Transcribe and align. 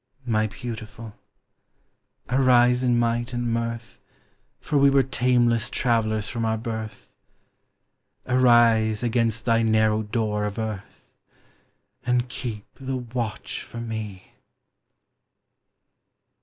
My 0.25 0.47
beautiful! 0.47 1.13
arise 2.27 2.81
in 2.81 2.97
might 2.97 3.33
and 3.33 3.53
mirth, 3.53 3.99
For 4.59 4.79
we 4.79 4.89
were 4.89 5.03
tameless 5.03 5.69
travellers 5.69 6.27
from 6.27 6.43
our 6.43 6.57
birth; 6.57 7.11
Arise 8.25 9.03
against 9.03 9.45
thy 9.45 9.61
narrow 9.61 10.01
door 10.01 10.45
of 10.45 10.57
earth, 10.57 11.05
And 12.03 12.27
keep 12.29 12.65
the 12.79 12.97
watch 12.97 13.61
for 13.61 13.77
me. 13.79 14.33